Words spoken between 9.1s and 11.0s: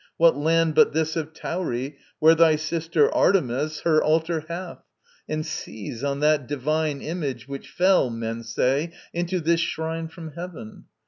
into this shrine From heaven.